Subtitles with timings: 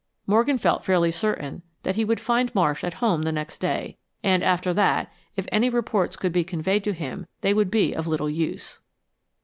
[0.25, 4.43] Morgan felt fairly certain that he would find Marsh at home the next day, and
[4.43, 8.27] after that, if any reports could be conveyed to him, they would be of little
[8.31, 8.79] use.